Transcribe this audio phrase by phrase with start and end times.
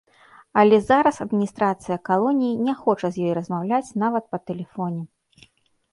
[0.61, 5.03] Але зараз адміністрацыя калоніі не хоча з ёй размаўляць нават па тэлефоне.